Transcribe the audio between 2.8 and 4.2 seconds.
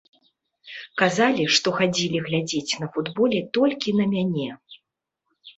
на футболе толькі на